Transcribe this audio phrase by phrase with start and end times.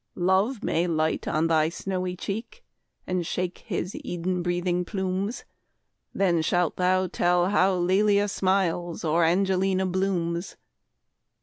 [0.15, 2.65] Love may light on thy snowy cheek,
[3.05, 5.45] And shake his Eden breathing plumes;
[6.11, 10.57] Then shalt thou tell how Lelia smiles, Or Angelina blooms.